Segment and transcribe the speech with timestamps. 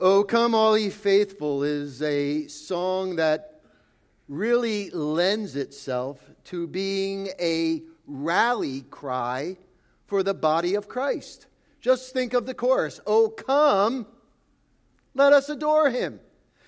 [0.00, 3.60] Oh, Come All Ye Faithful is a song that
[4.28, 9.56] really lends itself to being a rally cry
[10.06, 11.46] for the body of Christ.
[11.80, 14.08] Just think of the chorus Oh, come,
[15.14, 16.18] let us adore him.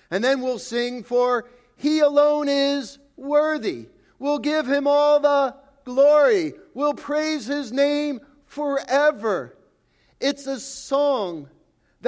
[0.09, 3.89] And then we'll sing, For he alone is worthy.
[4.19, 5.53] We'll give him all the
[5.83, 6.53] glory.
[6.73, 9.57] We'll praise his name forever.
[10.21, 11.49] It's a song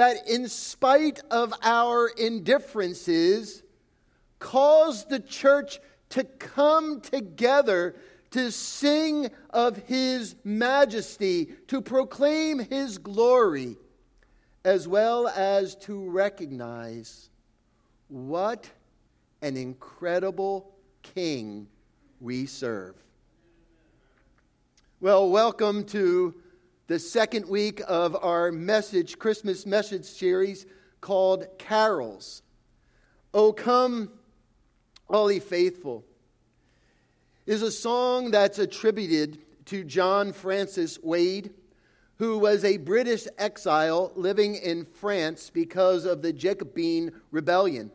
[0.00, 3.62] that, in spite of our indifferences,
[4.38, 5.78] caused the church
[6.08, 7.94] to come together
[8.30, 13.76] to sing of his majesty, to proclaim his glory,
[14.64, 17.28] as well as to recognize
[18.08, 18.70] what
[19.42, 21.68] an incredible king
[22.22, 22.94] we serve.
[24.98, 26.39] Well, welcome to
[26.90, 30.66] the second week of our message, Christmas message series
[31.00, 32.42] called Carols.
[33.32, 34.10] Oh, come,
[35.08, 36.04] all ye faithful,
[37.46, 41.54] is a song that's attributed to John Francis Wade,
[42.18, 47.92] who was a British exile living in France because of the Jacobite rebellion.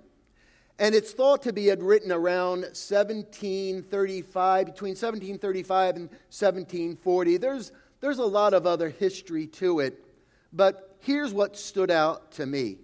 [0.80, 7.36] And it's thought to be written around 1735, between 1735 and 1740.
[7.36, 7.73] There's
[8.06, 10.06] there's a lot of other history to it,
[10.53, 12.78] but here's what stood out to me.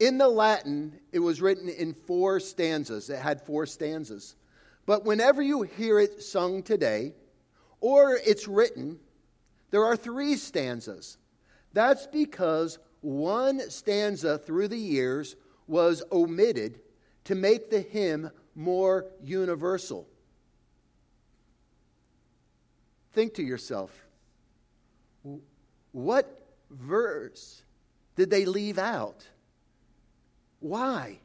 [0.00, 3.08] In the Latin, it was written in four stanzas.
[3.08, 4.34] It had four stanzas.
[4.84, 7.14] But whenever you hear it sung today,
[7.80, 8.98] or it's written,
[9.70, 11.18] there are three stanzas.
[11.72, 15.36] That's because one stanza through the years
[15.68, 16.80] was omitted
[17.26, 20.08] to make the hymn more universal.
[23.12, 24.05] Think to yourself
[25.92, 27.62] what verse
[28.16, 29.26] did they leave out?
[30.60, 31.18] Why?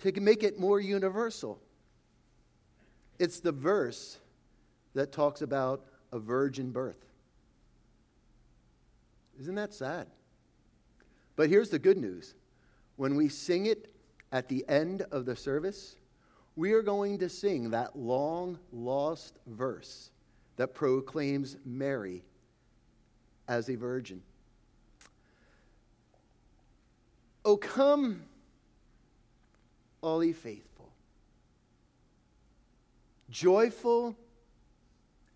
[0.00, 1.60] To make it more universal.
[3.18, 4.18] It's the verse
[4.94, 7.04] that talks about a virgin birth.
[9.40, 10.06] Isn't that sad?
[11.34, 12.34] But here's the good news
[12.96, 13.92] when we sing it
[14.32, 15.96] at the end of the service,
[16.56, 20.10] we are going to sing that long lost verse
[20.56, 22.24] that proclaims Mary
[23.48, 24.22] as a virgin.
[27.44, 28.22] Oh, come,
[30.00, 30.90] all ye faithful,
[33.30, 34.16] joyful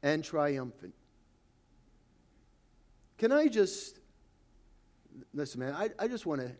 [0.02, 0.94] and triumphant.
[3.18, 4.00] Can I just,
[5.34, 6.50] listen, man, I, I just want to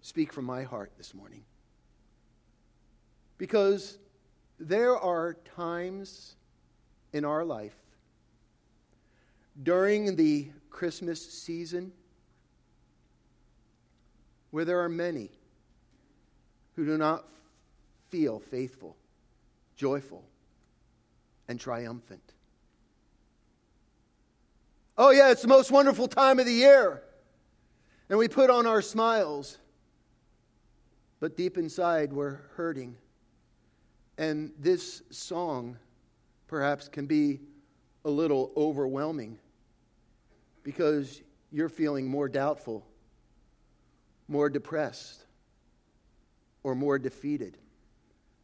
[0.00, 1.44] speak from my heart this morning.
[3.36, 3.98] Because
[4.58, 6.34] there are times
[7.12, 7.76] in our life
[9.62, 11.92] during the Christmas season
[14.50, 15.30] where there are many
[16.76, 17.24] who do not
[18.08, 18.96] feel faithful,
[19.76, 20.24] joyful,
[21.48, 22.34] and triumphant.
[24.96, 27.02] Oh, yeah, it's the most wonderful time of the year.
[28.08, 29.58] And we put on our smiles,
[31.20, 32.96] but deep inside we're hurting.
[34.16, 35.76] And this song
[36.46, 37.40] perhaps can be
[38.04, 39.38] a little overwhelming
[40.62, 42.86] because you're feeling more doubtful,
[44.28, 45.24] more depressed,
[46.62, 47.58] or more defeated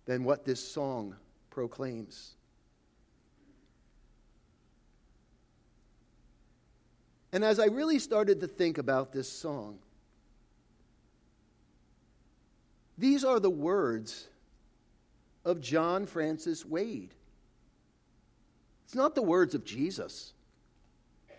[0.07, 1.17] than what this song
[1.51, 2.35] proclaims.
[7.33, 9.79] And as I really started to think about this song,
[12.97, 14.29] these are the words
[15.45, 17.13] of John Francis Wade.
[18.85, 20.34] It's not the words of Jesus.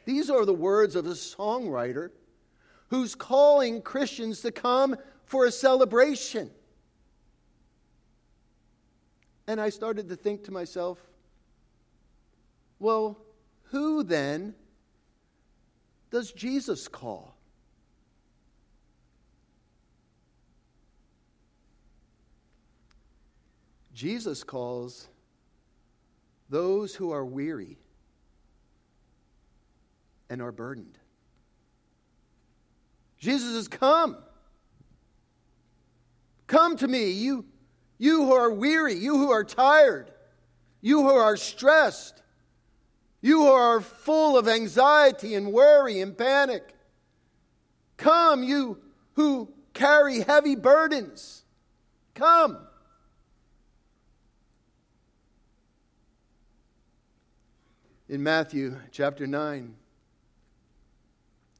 [0.05, 2.11] These are the words of a songwriter
[2.89, 4.95] who's calling Christians to come
[5.25, 6.51] for a celebration.
[9.47, 10.99] And I started to think to myself,
[12.79, 13.17] well,
[13.63, 14.53] who then
[16.11, 17.35] does Jesus call?
[23.93, 25.07] Jesus calls
[26.49, 27.77] those who are weary
[30.29, 30.97] and are burdened.
[33.17, 34.17] Jesus says, Come.
[36.47, 37.45] Come to me, you,
[37.97, 40.11] you who are weary, you who are tired,
[40.79, 42.21] you who are stressed,
[43.21, 46.75] you who are full of anxiety and worry and panic.
[47.97, 48.77] Come, you
[49.13, 51.43] who carry heavy burdens.
[52.13, 52.59] Come.
[58.07, 59.75] In Matthew chapter 9,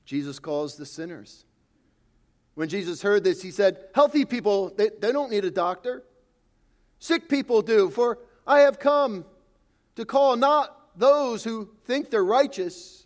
[0.06, 1.46] Jesus calls the sinners.
[2.54, 6.04] When Jesus heard this, he said, Healthy people, they, they don't need a doctor.
[7.00, 9.26] Sick people do, for I have come
[9.96, 13.06] to call not those who think they're righteous,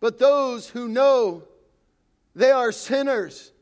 [0.00, 1.44] but those who know
[2.34, 3.52] they are sinners.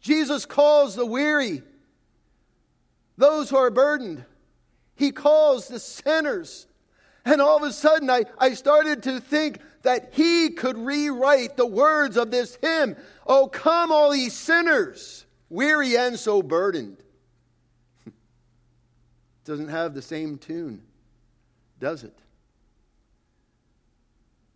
[0.00, 1.62] Jesus calls the weary,
[3.16, 4.24] those who are burdened.
[4.94, 6.66] He calls the sinners.
[7.24, 11.66] And all of a sudden, I, I started to think that he could rewrite the
[11.66, 12.96] words of this hymn
[13.26, 16.96] Oh, come, all ye sinners, weary and so burdened.
[19.44, 20.82] Doesn't have the same tune,
[21.78, 22.18] does it?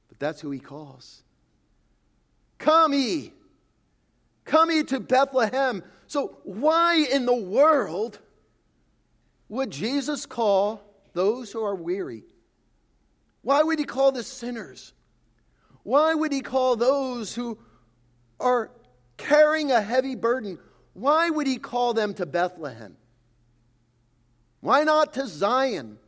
[0.08, 1.22] But that's who he calls.
[2.58, 3.32] Come ye,
[4.44, 5.84] come ye to Bethlehem.
[6.06, 8.18] So, why in the world
[9.48, 10.82] would Jesus call
[11.12, 12.24] those who are weary?
[13.42, 14.92] Why would he call the sinners?
[15.84, 17.58] Why would he call those who
[18.40, 18.70] are
[19.16, 20.58] carrying a heavy burden?
[20.94, 22.96] Why would he call them to Bethlehem?
[24.60, 25.98] Why not to Zion?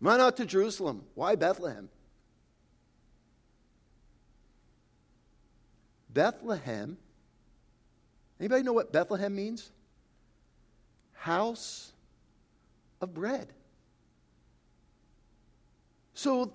[0.00, 1.04] Why not to Jerusalem?
[1.14, 1.88] Why Bethlehem?
[6.10, 6.98] Bethlehem.
[8.40, 9.70] Anybody know what Bethlehem means?
[11.12, 11.92] House
[13.00, 13.48] of bread.
[16.14, 16.52] So,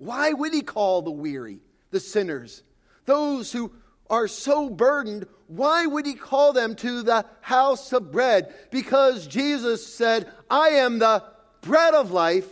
[0.00, 1.58] why would he call the weary,
[1.90, 2.62] the sinners,
[3.04, 3.70] those who
[4.08, 5.26] are so burdened?
[5.46, 8.54] Why would he call them to the house of bread?
[8.70, 11.22] Because Jesus said, I am the
[11.60, 12.46] bread of life.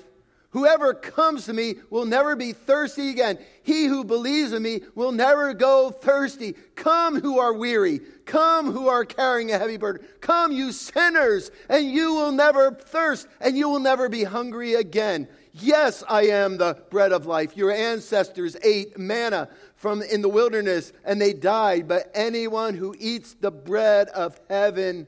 [0.50, 3.38] Whoever comes to me will never be thirsty again.
[3.62, 6.54] He who believes in me will never go thirsty.
[6.74, 8.00] Come who are weary.
[8.26, 10.06] Come who are carrying a heavy burden.
[10.20, 15.28] Come, you sinners, and you will never thirst, and you will never be hungry again.
[15.52, 17.56] Yes, I am the bread of life.
[17.56, 23.34] Your ancestors ate manna from in the wilderness and they died, but anyone who eats
[23.34, 25.06] the bread of heaven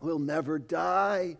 [0.00, 1.36] will never die.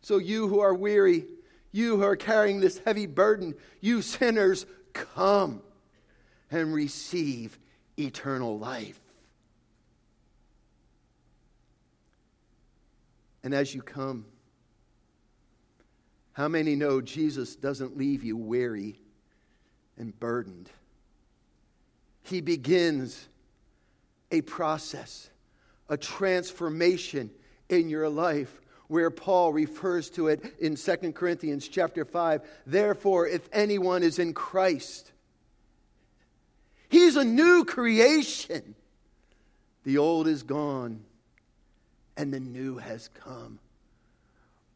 [0.00, 1.24] So you who are weary,
[1.72, 5.62] you who are carrying this heavy burden, you sinners, come
[6.50, 7.58] and receive
[7.98, 9.00] eternal life.
[13.42, 14.26] And as you come,
[16.36, 19.00] how many know Jesus doesn't leave you weary
[19.96, 20.68] and burdened?
[22.24, 23.26] He begins
[24.30, 25.30] a process,
[25.88, 27.30] a transformation
[27.70, 32.42] in your life where Paul refers to it in 2 Corinthians chapter 5.
[32.66, 35.12] Therefore, if anyone is in Christ,
[36.90, 38.74] he's a new creation.
[39.84, 41.02] The old is gone
[42.14, 43.58] and the new has come.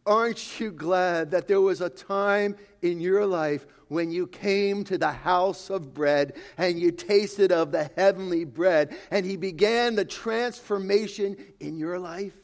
[0.06, 4.96] Aren't you glad that there was a time in your life when you came to
[4.96, 10.04] the house of bread and you tasted of the heavenly bread and he began the
[10.04, 12.36] transformation in your life?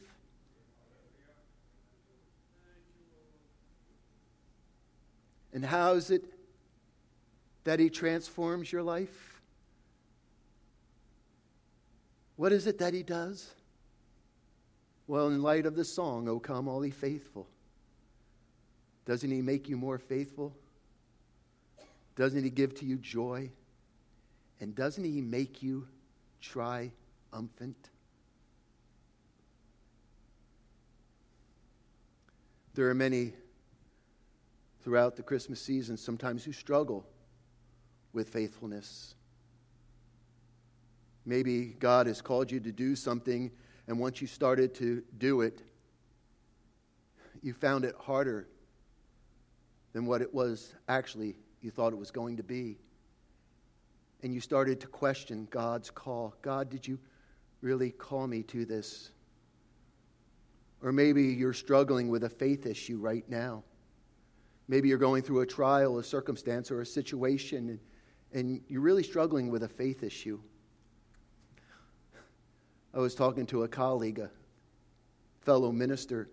[5.53, 6.23] And how is it
[7.63, 9.41] that he transforms your life?
[12.35, 13.49] What is it that he does?
[15.07, 17.47] Well, in light of the song, O come all ye faithful,
[19.05, 20.53] doesn't he make you more faithful?
[22.17, 23.49] Doesn't he give to you joy?
[24.59, 25.87] And doesn't he make you
[26.41, 27.89] triumphant?
[32.73, 33.33] There are many
[34.83, 37.05] throughout the Christmas season sometimes who struggle
[38.13, 39.15] with faithfulness.
[41.25, 43.51] Maybe God has called you to do something
[43.87, 45.61] and once you started to do it,
[47.41, 48.47] you found it harder
[49.93, 52.77] than what it was actually you thought it was going to be.
[54.23, 56.35] And you started to question God's call.
[56.41, 56.99] God, did you
[57.61, 59.11] really call me to this?
[60.81, 63.63] Or maybe you're struggling with a faith issue right now.
[64.67, 67.79] Maybe you're going through a trial, a circumstance, or a situation,
[68.33, 70.39] and, you're really struggling with a faith issue.
[72.97, 74.31] I was talking to a colleague, a
[75.41, 76.31] fellow minister,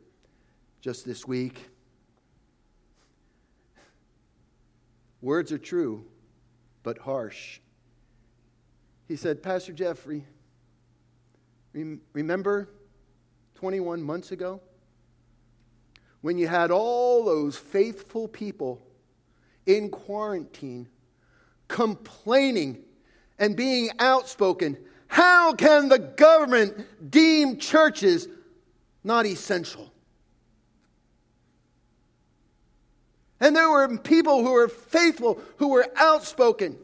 [0.80, 1.68] just this week.
[5.20, 6.06] Words are true,
[6.82, 7.60] but harsh.
[9.06, 10.24] He said, Pastor Jeffrey,
[12.14, 12.70] remember
[13.56, 14.62] 21 months ago
[16.22, 18.80] when you had all those faithful people
[19.66, 20.88] in quarantine
[21.68, 22.78] complaining
[23.38, 24.78] and being outspoken
[25.08, 28.28] how can the government deem churches
[29.02, 29.92] not essential?
[33.40, 36.78] And there were people who were faithful, who were outspoken.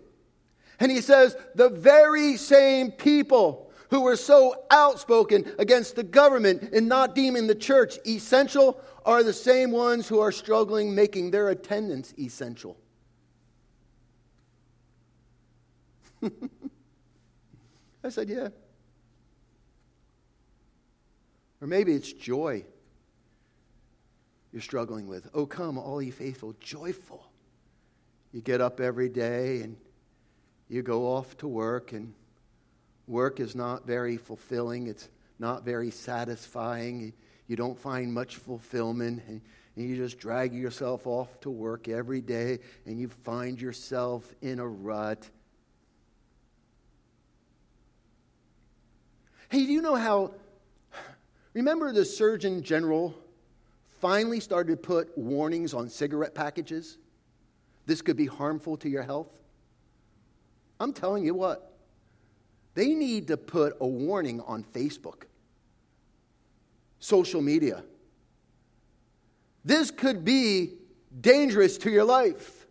[0.79, 6.87] And he says, the very same people who were so outspoken against the government in
[6.89, 12.15] not deeming the church essential are the same ones who are struggling making their attendance
[12.19, 12.77] essential.
[18.03, 18.49] I said, Yeah.
[21.61, 22.65] Or maybe it's joy
[24.53, 25.29] you're struggling with.
[25.35, 27.31] Oh, come, all ye faithful, joyful.
[28.33, 29.77] You get up every day and
[30.69, 32.15] you go off to work, and
[33.07, 34.87] work is not very fulfilling.
[34.87, 37.13] It's not very satisfying.
[37.49, 39.23] You don't find much fulfillment.
[39.27, 39.41] And
[39.77, 44.67] you just drag yourself off to work every day, and you find yourself in a
[44.67, 45.29] rut.
[49.51, 50.31] Hey, do you know how?
[51.55, 53.13] Remember the Surgeon General
[54.01, 56.99] finally started to put warnings on cigarette packages?
[57.85, 59.41] This could be harmful to your health.
[60.79, 61.77] I'm telling you what,
[62.75, 65.25] they need to put a warning on Facebook,
[67.01, 67.83] social media.
[69.65, 70.75] This could be
[71.21, 72.67] dangerous to your life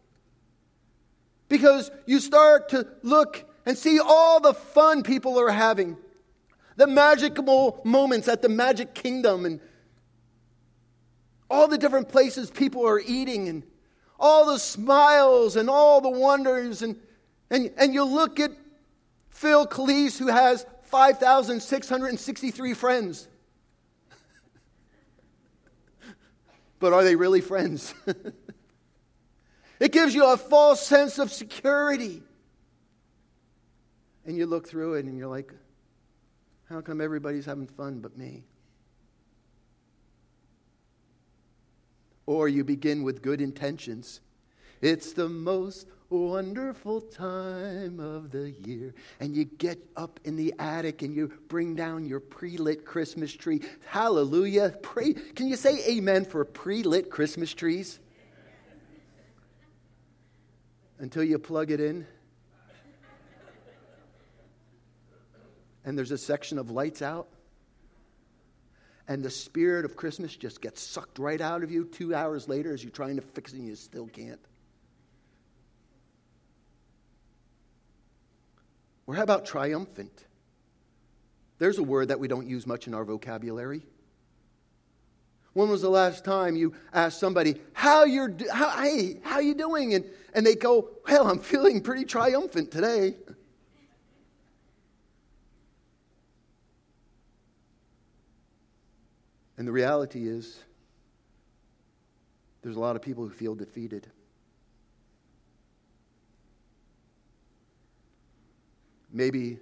[1.50, 5.98] because you start to look and see all the fun people are having
[6.79, 9.59] the magical moments at the magic kingdom and
[11.50, 13.63] all the different places people are eating and
[14.17, 16.95] all the smiles and all the wonders and
[17.50, 18.51] and, and you look at
[19.29, 23.27] Phil Calise who has 5,663 friends.
[26.79, 27.93] but are they really friends?
[29.81, 32.24] it gives you a false sense of security.
[34.25, 35.51] And you look through it and you're like,
[36.69, 38.43] how come everybody's having fun but me?
[42.27, 44.21] Or you begin with good intentions.
[44.81, 48.93] It's the most wonderful time of the year.
[49.19, 53.33] And you get up in the attic and you bring down your pre lit Christmas
[53.33, 53.61] tree.
[53.88, 54.75] Hallelujah.
[55.35, 57.99] Can you say amen for pre lit Christmas trees?
[60.99, 62.05] Until you plug it in.
[65.86, 67.27] And there's a section of lights out,
[69.07, 72.74] and the spirit of Christmas just gets sucked right out of you two hours later
[72.74, 74.39] as you're trying to fix it and you still can't.
[79.07, 80.25] Or how about triumphant?
[81.57, 83.81] There's a word that we don't use much in our vocabulary.
[85.53, 89.95] When was the last time you asked somebody, how you're, how, hey, how you doing?
[89.95, 90.05] And,
[90.36, 93.15] and they go, well, I'm feeling pretty triumphant today.
[99.59, 100.57] And the reality is,
[102.61, 104.07] there's a lot of people who feel defeated.
[109.11, 109.59] Maybe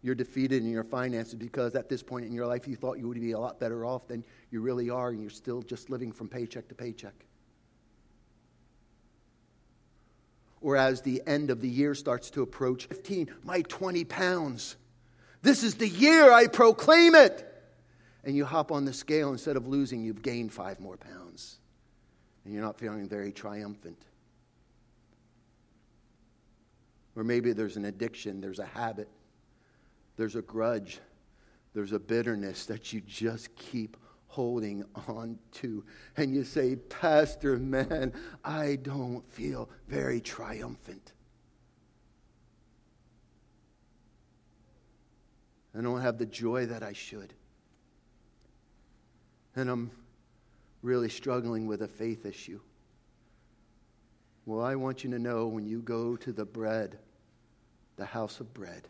[0.00, 3.06] you're defeated in your finances because at this point in your life you thought you
[3.06, 6.10] would be a lot better off than you really are, and you're still just living
[6.10, 7.26] from paycheck to paycheck.
[10.62, 14.76] Or as the end of the year starts to approach, 15, my 20 pounds.
[15.42, 17.50] This is the year I proclaim it
[18.24, 21.58] and you hop on the scale, instead of losing, you've gained five more pounds.
[22.44, 23.98] And you're not feeling very triumphant.
[27.16, 29.08] Or maybe there's an addiction, there's a habit,
[30.16, 31.00] there's a grudge,
[31.74, 33.96] there's a bitterness that you just keep
[34.28, 35.84] holding on to.
[36.16, 38.12] And you say, Pastor, man,
[38.44, 41.12] I don't feel very triumphant.
[45.76, 47.34] I don't have the joy that I should
[49.56, 49.90] and I'm
[50.82, 52.60] really struggling with a faith issue.
[54.46, 56.98] Well, I want you to know when you go to the bread,
[57.96, 58.88] the house of bread,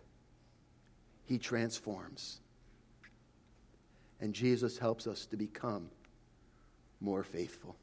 [1.27, 2.41] He transforms.
[4.21, 5.91] And Jesus helps us to become
[7.01, 7.77] more faithful.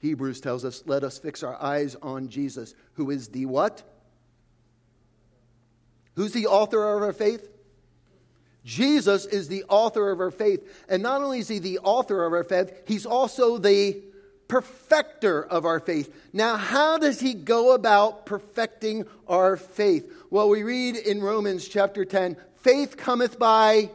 [0.00, 3.82] Hebrews tells us, let us fix our eyes on Jesus, who is the what?
[6.14, 7.48] Who's the author of our faith?
[8.64, 10.84] Jesus is the author of our faith.
[10.88, 14.02] And not only is he the author of our faith, he's also the
[14.48, 16.14] perfecter of our faith.
[16.32, 20.10] Now, how does he go about perfecting our faith?
[20.30, 23.90] Well, we read in Romans chapter 10 faith cometh by.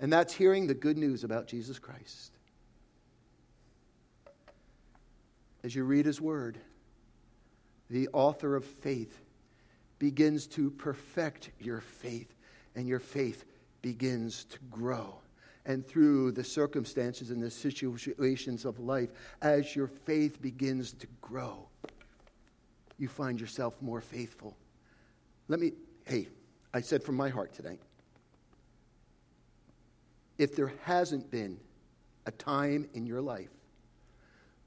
[0.00, 2.32] And that's hearing the good news about Jesus Christ.
[5.64, 6.58] As you read his word,
[7.90, 9.18] the author of faith
[9.98, 12.34] begins to perfect your faith,
[12.74, 13.44] and your faith
[13.82, 15.14] begins to grow.
[15.66, 19.10] And through the circumstances and the situations of life,
[19.42, 21.68] as your faith begins to grow,
[22.98, 24.56] you find yourself more faithful.
[25.48, 25.72] Let me,
[26.06, 26.28] hey,
[26.72, 27.78] I said from my heart today
[30.38, 31.58] if there hasn't been
[32.26, 33.50] a time in your life,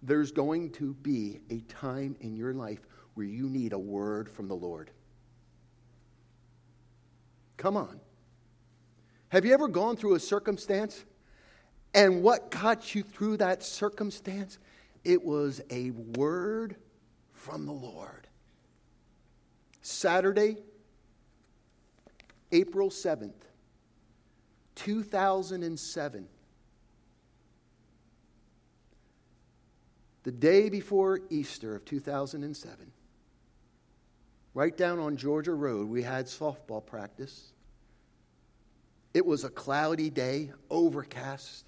[0.03, 4.47] there's going to be a time in your life where you need a word from
[4.47, 4.91] the Lord.
[7.61, 7.99] Come on.
[9.29, 11.05] Have you ever gone through a circumstance
[11.93, 14.57] and what got you through that circumstance?
[15.03, 16.75] It was a word
[17.33, 18.25] from the Lord.
[19.83, 20.57] Saturday,
[22.51, 23.43] April 7th,
[24.73, 26.27] 2007.
[30.23, 32.91] The day before Easter of 2007,
[34.53, 37.53] right down on Georgia Road, we had softball practice.
[39.13, 41.65] It was a cloudy day, overcast.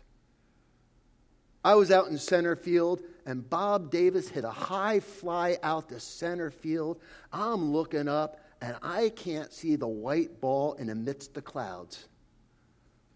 [1.63, 5.99] I was out in center field, and Bob Davis hit a high fly out to
[5.99, 6.99] center field.
[7.31, 12.07] I'm looking up, and I can't see the white ball in amidst the clouds.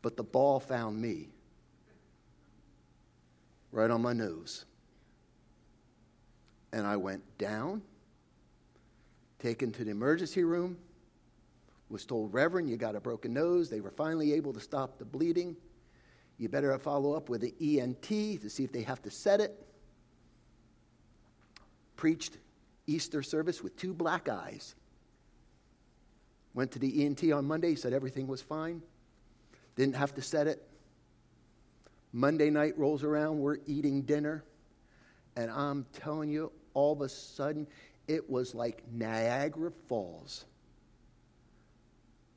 [0.01, 1.29] But the ball found me
[3.71, 4.65] right on my nose.
[6.71, 7.81] And I went down,
[9.39, 10.77] taken to the emergency room,
[11.89, 13.69] was told, Reverend, you got a broken nose.
[13.69, 15.55] They were finally able to stop the bleeding.
[16.37, 19.65] You better follow up with the ENT to see if they have to set it.
[21.95, 22.37] Preached
[22.85, 24.75] Easter service with two black eyes.
[26.53, 28.81] Went to the ENT on Monday, said everything was fine.
[29.75, 30.67] Didn't have to set it.
[32.13, 34.43] Monday night rolls around, we're eating dinner,
[35.35, 37.67] and I'm telling you, all of a sudden,
[38.07, 40.45] it was like Niagara Falls.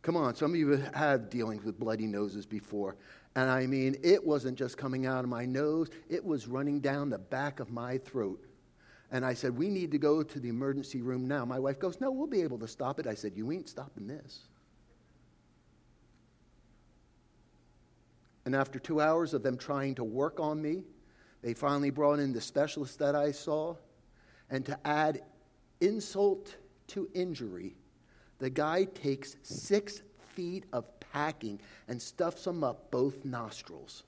[0.02, 2.96] Come on, some of you have dealings with bloody noses before.
[3.36, 7.10] And I mean, it wasn't just coming out of my nose, it was running down
[7.10, 8.44] the back of my throat.
[9.12, 11.44] And I said, We need to go to the emergency room now.
[11.44, 13.06] My wife goes, No, we'll be able to stop it.
[13.06, 14.40] I said, You ain't stopping this.
[18.44, 20.84] And after two hours of them trying to work on me,
[21.42, 23.76] they finally brought in the specialist that I saw.
[24.48, 25.22] And to add
[25.80, 26.56] insult
[26.88, 27.74] to injury,
[28.38, 30.02] the guy takes six
[30.34, 34.04] feet of packing and stuffs them up both nostrils.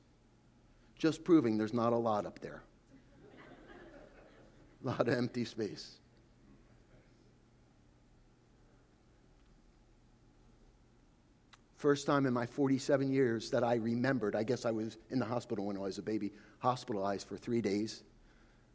[0.97, 2.63] Just proving there's not a lot up there.
[4.85, 5.99] a lot of empty space.
[11.83, 15.25] First time in my 47 years that I remembered, I guess I was in the
[15.25, 16.31] hospital when I was a baby,
[16.61, 18.05] hospitalized for three days.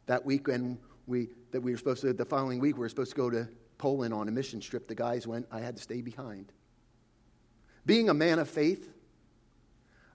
[0.04, 0.76] That weekend,
[1.08, 3.48] we, that we were supposed to, the following week, we were supposed to go to
[3.78, 4.86] Poland on a mission trip.
[4.86, 6.52] The guys went, I had to stay behind.
[7.86, 8.92] Being a man of faith,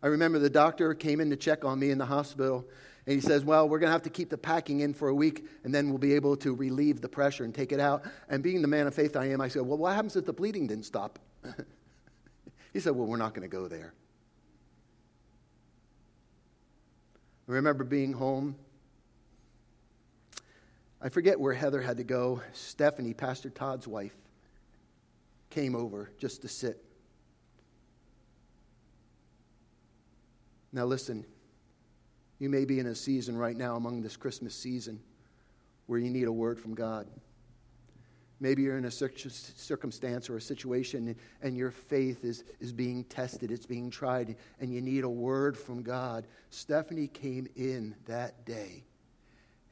[0.04, 2.68] I remember the doctor came in to check on me in the hospital,
[3.08, 5.16] and he says, Well, we're going to have to keep the packing in for a
[5.16, 8.04] week, and then we'll be able to relieve the pressure and take it out.
[8.30, 10.34] And being the man of faith I am, I said, Well, what happens if the
[10.34, 11.20] bleeding didn't stop?
[12.74, 13.94] he said, Well, we're not going to go there.
[17.48, 18.56] I remember being home
[21.06, 22.42] I forget where Heather had to go.
[22.54, 24.16] Stephanie, Pastor Todd's wife,
[25.50, 26.82] came over just to sit.
[30.72, 31.26] Now, listen,
[32.40, 35.02] you may be in a season right now among this Christmas season
[35.88, 37.06] where you need a word from God.
[38.40, 43.52] Maybe you're in a circumstance or a situation and your faith is, is being tested,
[43.52, 46.28] it's being tried, and you need a word from God.
[46.50, 48.86] Stephanie came in that day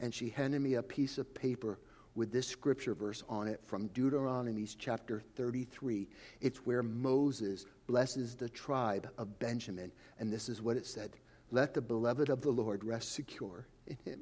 [0.01, 1.79] and she handed me a piece of paper
[2.15, 6.07] with this scripture verse on it from Deuteronomy chapter 33.
[6.41, 9.91] It's where Moses blesses the tribe of Benjamin.
[10.19, 11.11] And this is what it said
[11.51, 14.21] Let the beloved of the Lord rest secure in him.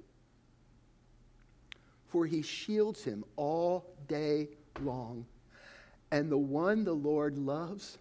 [2.07, 4.49] For he shields him all day
[4.81, 5.25] long.
[6.11, 7.99] And the one the Lord loves,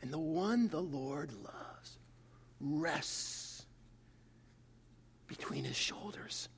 [0.00, 1.98] and the one the Lord loves
[2.60, 3.47] rests
[5.28, 6.48] between his shoulders.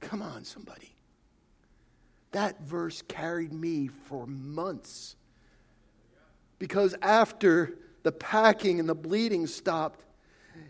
[0.00, 0.94] Come on, somebody.
[2.32, 5.16] That verse carried me for months.
[6.58, 10.04] Because after the packing and the bleeding stopped,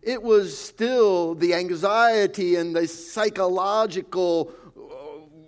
[0.03, 4.81] it was still the anxiety and the psychological uh,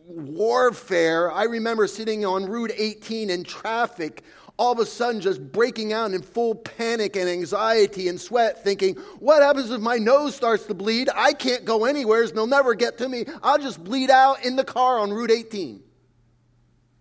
[0.09, 1.31] warfare.
[1.31, 4.25] I remember sitting on Route 18 in traffic
[4.59, 8.95] all of a sudden just breaking out in full panic and anxiety and sweat, thinking,
[9.19, 11.09] What happens if my nose starts to bleed?
[11.15, 13.27] I can't go anywhere, and they'll never get to me.
[13.43, 15.83] I'll just bleed out in the car on Route 18.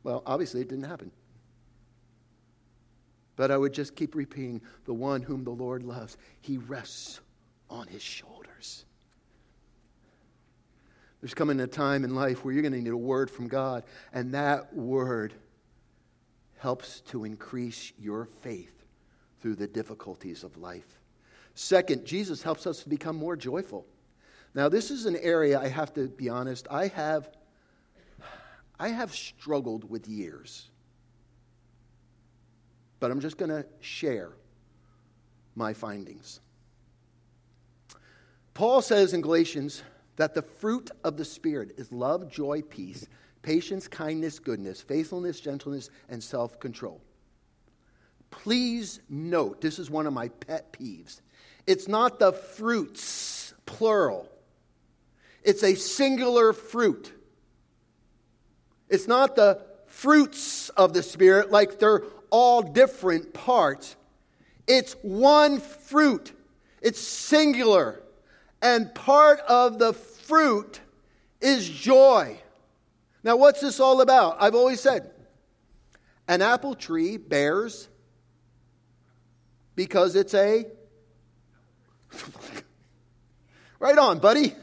[0.04, 1.12] Well, obviously, it didn't happen.
[3.36, 7.20] But I would just keep repeating the one whom the Lord loves, he rests
[7.70, 8.86] on his shoulders.
[11.22, 13.84] There's coming a time in life where you're going to need a word from God,
[14.14, 15.34] and that word
[16.58, 18.84] helps to increase your faith
[19.42, 21.00] through the difficulties of life.
[21.54, 23.86] Second, Jesus helps us to become more joyful.
[24.54, 27.30] Now, this is an area I have to be honest, I have
[28.80, 30.70] I have struggled with years.
[33.00, 34.32] But I'm just going to share
[35.56, 36.42] my findings.
[38.54, 39.84] Paul says in Galatians
[40.18, 43.08] that the fruit of the Spirit is love, joy, peace,
[43.46, 47.00] patience, kindness, goodness, faithfulness, gentleness, and self control.
[48.32, 51.22] Please note, this is one of my pet peeves.
[51.68, 54.28] It's not the fruits, plural,
[55.44, 57.14] it's a singular fruit.
[58.90, 63.96] It's not the fruits of the Spirit like they're all different parts.
[64.68, 66.34] It's one fruit,
[66.82, 68.02] it's singular.
[68.62, 70.80] And part of the fruit
[71.42, 72.40] is joy.
[73.26, 74.38] Now, what's this all about?
[74.40, 75.10] I've always said
[76.28, 77.90] an apple tree bears
[79.76, 80.68] because it's a.
[83.80, 84.54] right on, buddy.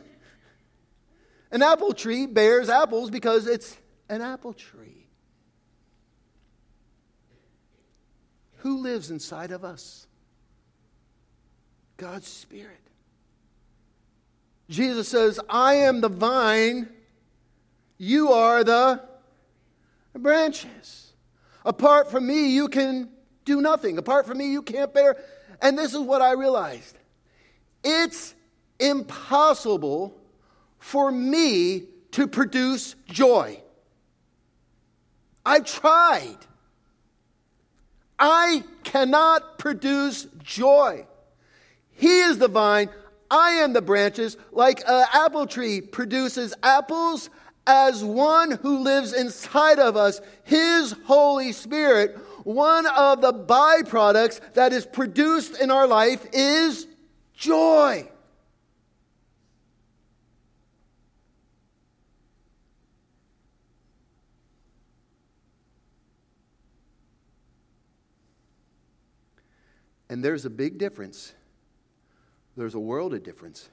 [1.50, 3.76] An apple tree bears apples because it's
[4.08, 5.08] an apple tree.
[8.58, 10.06] Who lives inside of us?
[11.96, 12.78] God's Spirit.
[14.70, 16.88] Jesus says, I am the vine,
[18.02, 19.00] you are the
[20.12, 21.12] branches.
[21.64, 23.08] Apart from me, you can
[23.44, 23.96] do nothing.
[23.96, 25.22] Apart from me, you can't bear.
[25.60, 26.98] And this is what I realized
[27.84, 28.34] it's
[28.80, 30.20] impossible
[30.80, 33.62] for me to produce joy.
[35.46, 36.38] I've tried.
[38.18, 41.06] I cannot produce joy.
[41.92, 42.88] He is the vine,
[43.30, 44.36] I am the branches.
[44.50, 47.30] Like an apple tree produces apples,
[47.66, 54.72] as one who lives inside of us, His Holy Spirit, one of the byproducts that
[54.72, 56.86] is produced in our life is
[57.34, 58.08] joy.
[70.08, 71.32] And there's a big difference.
[72.54, 73.70] There's a world of difference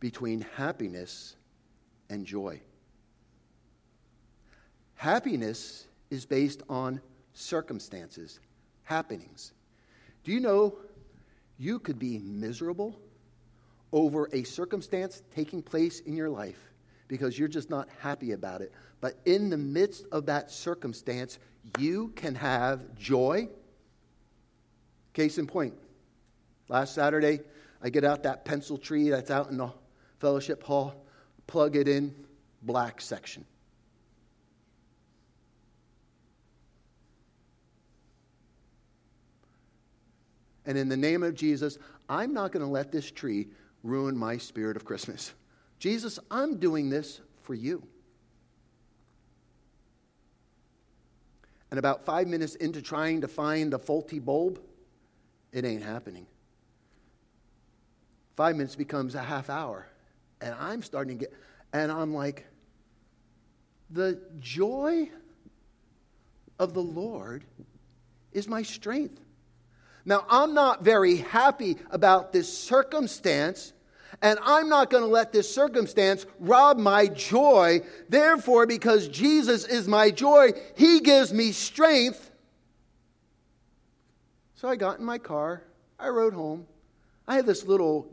[0.00, 1.34] between happiness
[2.10, 2.60] and joy.
[4.96, 7.00] Happiness is based on
[7.32, 8.40] circumstances,
[8.82, 9.52] happenings.
[10.24, 10.76] Do you know
[11.58, 12.98] you could be miserable
[13.92, 16.58] over a circumstance taking place in your life
[17.08, 18.72] because you're just not happy about it?
[19.00, 21.38] But in the midst of that circumstance,
[21.78, 23.48] you can have joy
[25.16, 25.72] Case in point,
[26.68, 27.40] last Saturday,
[27.80, 29.70] I get out that pencil tree that's out in the
[30.18, 31.06] fellowship hall,
[31.46, 32.14] plug it in,
[32.60, 33.46] black section.
[40.66, 43.48] And in the name of Jesus, I'm not going to let this tree
[43.82, 45.32] ruin my spirit of Christmas.
[45.78, 47.82] Jesus, I'm doing this for you.
[51.70, 54.60] And about five minutes into trying to find the faulty bulb,
[55.52, 56.26] it ain't happening.
[58.36, 59.86] Five minutes becomes a half hour.
[60.40, 61.34] And I'm starting to get,
[61.72, 62.46] and I'm like,
[63.90, 65.08] the joy
[66.58, 67.44] of the Lord
[68.32, 69.20] is my strength.
[70.06, 73.74] Now, I'm not very happy about this circumstance,
[74.22, 77.80] and I'm not going to let this circumstance rob my joy.
[78.08, 82.30] Therefore, because Jesus is my joy, He gives me strength
[84.56, 85.62] so I got in my car.
[85.98, 86.66] I rode home.
[87.28, 88.10] I had this little.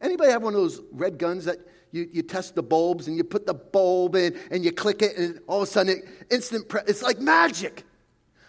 [0.00, 1.58] Anybody have one of those red guns that
[1.90, 5.16] you, you test the bulbs and you put the bulb in and you click it
[5.16, 7.84] and all of a sudden it, instant pre- it's like magic.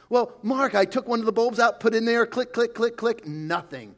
[0.09, 2.95] Well, Mark, I took one of the bulbs out, put in there, click, click, click,
[2.97, 3.95] click, nothing.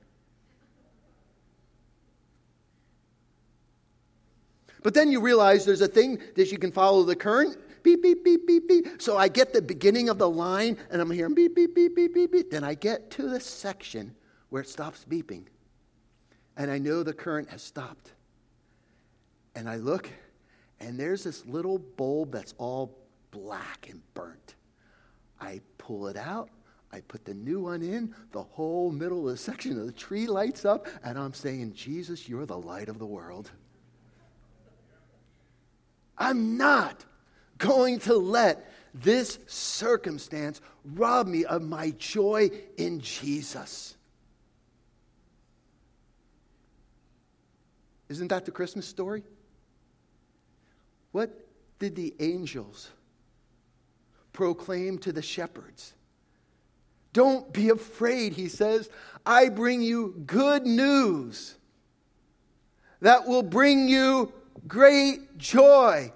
[4.84, 8.24] But then you realize there's a thing that you can follow the current beep, beep,
[8.24, 9.02] beep, beep, beep.
[9.02, 12.13] So I get the beginning of the line and I'm hearing beep, beep, beep, beep,
[12.13, 12.52] beep, beep.
[12.52, 14.15] Then I get to the section
[14.50, 15.43] where it stops beeping.
[16.58, 18.12] And I know the current has stopped.
[19.56, 20.10] And I look
[20.80, 22.98] and there's this little bulb that's all
[23.32, 24.56] black and burnt.
[25.39, 26.50] I pull it out.
[26.91, 28.15] I put the new one in.
[28.32, 30.88] The whole middle of the section of the tree lights up.
[31.04, 33.52] And I'm saying, Jesus, you're the light of the world.
[36.17, 37.06] I'm not
[37.58, 43.95] going to let this circumstance rob me of my joy in Jesus.
[48.10, 49.23] Isn't that the Christmas story?
[51.12, 51.47] What
[51.80, 52.89] did the angels
[54.38, 55.95] proclaim to the shepherds?
[57.12, 58.88] Don't be afraid, he says.
[59.26, 61.56] I bring you good news
[63.02, 64.32] that will bring you
[64.67, 66.12] great joy.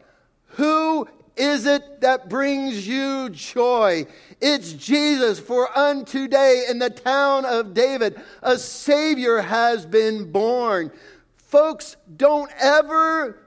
[0.49, 4.05] Who is it that brings you joy?
[4.39, 10.91] It's Jesus, for unto day in the town of David a Savior has been born.
[11.38, 13.39] Folks, don't ever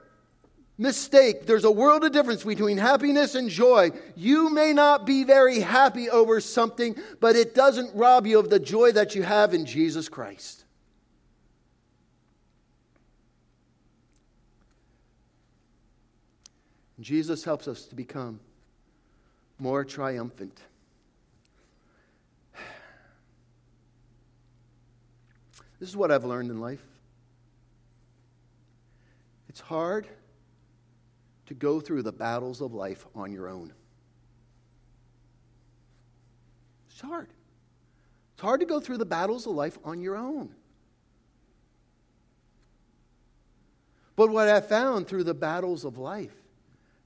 [0.77, 1.45] mistake.
[1.45, 3.91] There's a world of difference between happiness and joy.
[4.15, 8.59] You may not be very happy over something, but it doesn't rob you of the
[8.59, 10.63] joy that you have in Jesus Christ.
[16.99, 18.39] Jesus helps us to become
[19.59, 20.59] more triumphant.
[25.77, 26.83] This is what I've learned in life.
[29.49, 30.07] It's hard
[31.47, 33.73] to go through the battles of life on your own.
[36.89, 37.29] It's hard.
[38.33, 40.49] It's hard to go through the battles of life on your own.
[44.15, 46.35] But what I found through the battles of life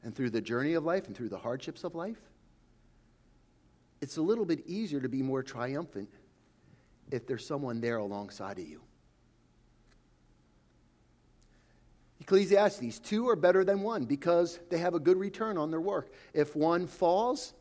[0.04, 2.22] and through the journey of life and through the hardships of life,
[4.02, 6.10] it's a little bit easier to be more triumphant
[7.12, 8.82] if there's someone there alongside of you.
[12.22, 16.12] Ecclesiastes, two are better than one because they have a good return on their work.
[16.34, 17.54] If one falls,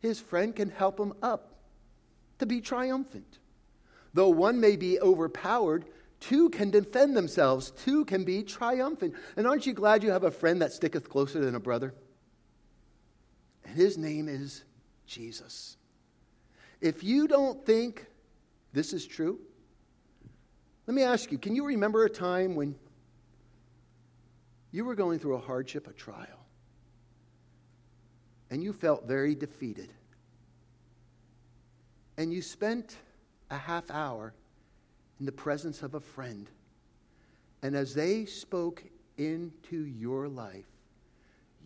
[0.00, 1.54] his friend can help him up
[2.38, 3.38] to be triumphant.
[4.14, 5.86] Though one may be overpowered,
[6.20, 9.14] two can defend themselves, two can be triumphant.
[9.36, 11.94] And aren't you glad you have a friend that sticketh closer than a brother?
[13.64, 14.64] And his name is
[15.06, 15.76] Jesus.
[16.80, 18.06] If you don't think
[18.72, 19.38] this is true,
[20.86, 22.74] let me ask you can you remember a time when
[24.72, 26.46] you were going through a hardship, a trial,
[28.50, 29.92] and you felt very defeated?
[32.16, 32.96] And you spent
[33.50, 34.34] a half hour
[35.20, 36.50] in the presence of a friend.
[37.62, 38.82] And as they spoke
[39.18, 40.66] into your life,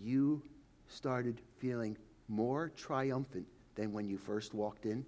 [0.01, 0.42] you
[0.88, 1.97] started feeling
[2.29, 5.05] more triumphant than when you first walked in?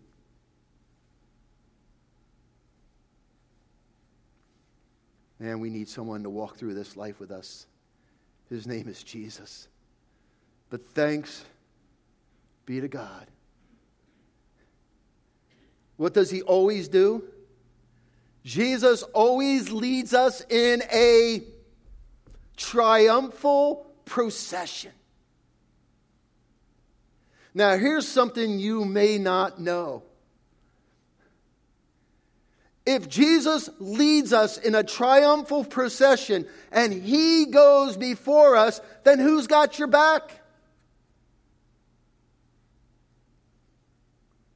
[5.41, 7.67] Man, we need someone to walk through this life with us.
[8.49, 9.69] His name is Jesus.
[10.71, 11.45] But thanks
[12.67, 13.27] be to God.
[15.97, 17.25] What does he always do?
[18.45, 21.43] Jesus always leads us in a
[22.57, 24.93] triumphal procession.
[27.53, 30.05] Now, here's something you may not know.
[32.91, 39.47] If Jesus leads us in a triumphal procession and he goes before us, then who's
[39.47, 40.41] got your back?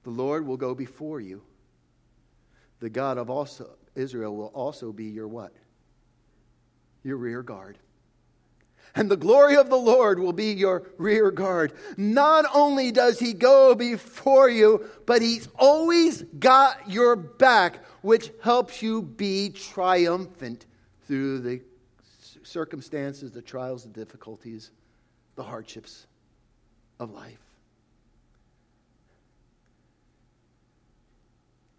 [0.05, 1.43] The Lord will go before you.
[2.81, 5.53] The God of also Israel will also be your what?
[7.05, 7.77] Your rear guard.
[8.95, 11.73] And the glory of the Lord will be your rear guard.
[11.97, 18.83] Not only does he go before you, but he's always got your back, which helps
[18.83, 20.67] you be triumphant
[21.07, 21.63] through the
[22.43, 24.71] circumstances, the trials, the difficulties,
[25.37, 26.07] the hardships
[27.01, 27.39] of life.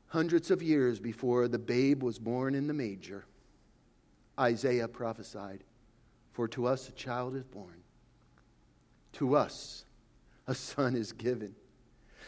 [0.08, 3.26] Hundreds of years before the babe was born in the manger,
[4.40, 5.64] Isaiah prophesied,
[6.34, 7.84] For to us a child is born,
[9.14, 9.86] to us
[10.48, 11.56] a son is given,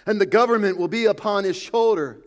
[0.06, 2.22] and the government will be upon his shoulder,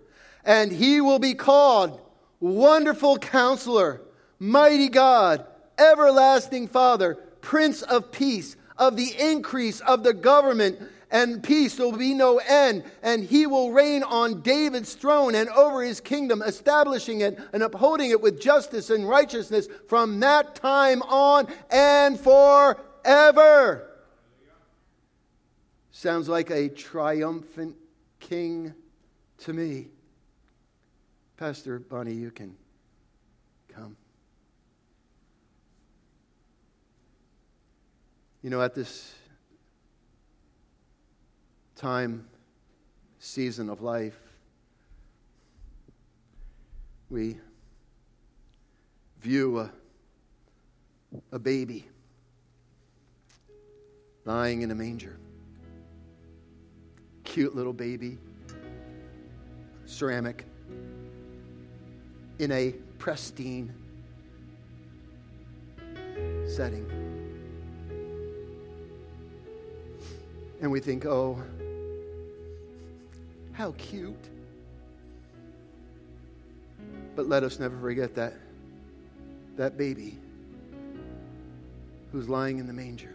[0.45, 2.01] and he will be called
[2.41, 4.03] Wonderful Counselor,
[4.39, 5.47] Mighty God,
[5.79, 8.57] Everlasting Father, Prince of Peace.
[8.77, 10.79] Of the increase of the government
[11.11, 11.77] and peace.
[11.77, 12.85] There will be no end.
[13.03, 18.11] And he will reign on David's throne and over his kingdom, establishing it and upholding
[18.11, 23.85] it with justice and righteousness from that time on and forever.
[25.91, 27.77] Sounds like a triumphant
[28.21, 28.75] king
[29.39, 29.89] to me.
[31.37, 32.57] Pastor Bonnie, you can
[33.69, 33.97] come.
[38.43, 39.13] You know, at this
[41.79, 42.27] time,
[43.21, 44.19] season of life,
[47.09, 47.37] we
[49.21, 49.71] view a,
[51.31, 51.87] a baby
[54.25, 55.17] lying in a manger.
[57.23, 58.19] Cute little baby,
[59.87, 60.45] ceramic,
[62.41, 63.73] in a pristine
[66.45, 66.91] setting.
[70.61, 71.41] And we think, oh,
[73.59, 74.15] how cute.
[77.17, 78.35] But let us never forget that
[79.57, 80.17] that baby
[82.13, 83.13] who's lying in the manger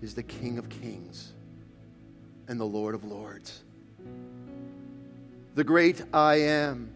[0.00, 1.32] is the King of Kings
[2.46, 3.64] and the Lord of Lords.
[5.56, 6.90] The great I am,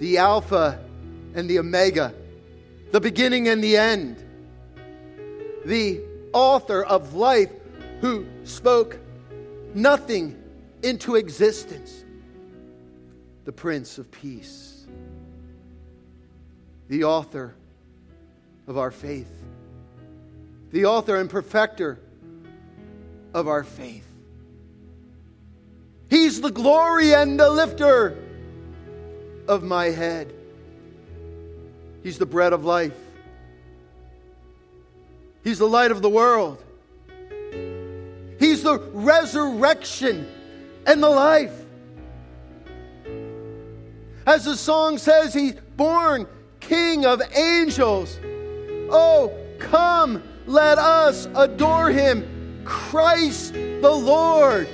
[0.00, 0.80] the Alpha
[1.36, 2.12] and the Omega,
[2.90, 4.16] the beginning and the end,
[5.64, 6.00] the
[6.32, 7.52] author of life
[8.00, 8.98] who spoke
[9.74, 10.36] nothing
[10.82, 12.04] into existence,
[13.44, 14.86] the Prince of Peace,
[16.88, 17.54] the author
[18.66, 19.30] of our faith,
[20.70, 21.98] the author and perfecter
[23.34, 24.06] of our faith.
[26.10, 28.16] He's the glory and the lifter
[29.46, 30.32] of my head.
[32.02, 32.96] He's the bread of life.
[35.44, 36.62] He's the light of the world.
[38.38, 40.28] He's the resurrection
[40.86, 41.52] and the life.
[44.26, 46.26] As the song says, He's born
[46.60, 48.18] King of angels.
[48.90, 54.68] Oh, come, let us adore Him, Christ the Lord.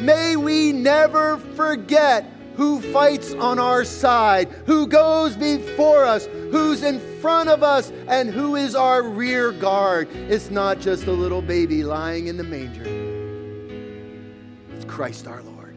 [0.00, 2.24] May we never forget
[2.58, 8.28] who fights on our side, who goes before us, who's in front of us, and
[8.28, 10.08] who is our rear guard.
[10.12, 12.82] It's not just a little baby lying in the manger,
[14.74, 15.76] it's Christ our Lord.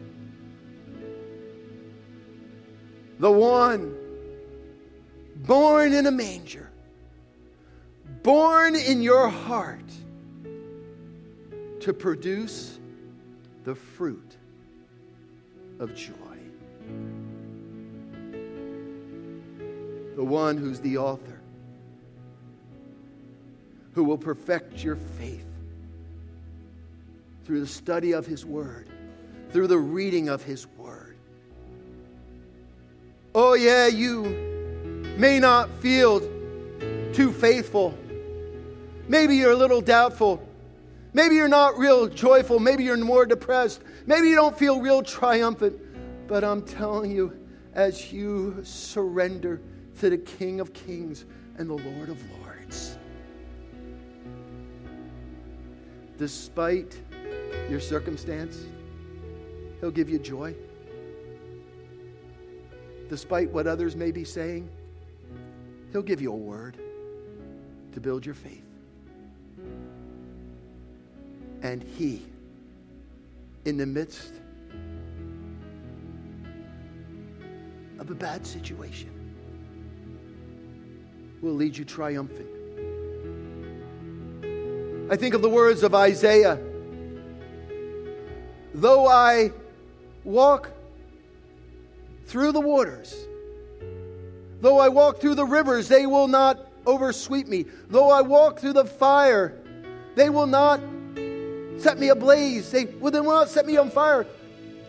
[3.20, 3.94] The one
[5.36, 6.68] born in a manger,
[8.24, 9.78] born in your heart
[11.78, 12.80] to produce
[13.62, 14.36] the fruit
[15.78, 16.21] of joy.
[20.16, 21.40] The one who's the author,
[23.94, 25.46] who will perfect your faith
[27.44, 28.88] through the study of His Word,
[29.50, 31.16] through the reading of His Word.
[33.34, 34.24] Oh, yeah, you
[35.16, 36.20] may not feel
[37.12, 37.96] too faithful.
[39.08, 40.46] Maybe you're a little doubtful.
[41.14, 42.58] Maybe you're not real joyful.
[42.58, 43.82] Maybe you're more depressed.
[44.06, 45.78] Maybe you don't feel real triumphant.
[46.28, 47.38] But I'm telling you,
[47.74, 49.60] as you surrender
[50.02, 51.26] to the King of Kings
[51.58, 52.98] and the Lord of Lords,
[56.18, 57.00] despite
[57.70, 58.64] your circumstance,
[59.78, 60.56] He'll give you joy.
[63.08, 64.68] Despite what others may be saying,
[65.92, 66.78] He'll give you a word
[67.92, 68.66] to build your faith.
[71.62, 72.26] And He,
[73.66, 74.32] in the midst
[78.00, 79.21] of a bad situation,
[81.42, 82.48] will lead you triumphant.
[85.10, 86.58] I think of the words of Isaiah
[88.74, 89.52] Though I
[90.24, 90.70] walk
[92.24, 93.14] through the waters,
[94.62, 97.66] though I walk through the rivers, they will not oversweep me.
[97.90, 99.58] Though I walk through the fire,
[100.14, 100.80] they will not
[101.76, 102.70] set me ablaze.
[102.70, 104.26] They, will not set me on fire.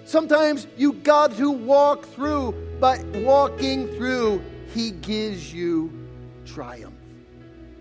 [0.06, 4.42] Sometimes you got to walk through, but walking through,
[4.74, 6.03] He gives you
[6.46, 6.93] triumph.